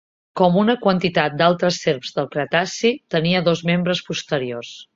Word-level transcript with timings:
Com 0.39 0.55
una 0.61 0.75
quantitat 0.85 1.35
d'altres 1.41 1.77
serps 1.83 2.15
del 2.17 2.29
cretaci, 2.37 2.93
tenia 3.17 3.45
dos 3.51 3.65
membres 3.73 4.05
posteriors. 4.09 4.77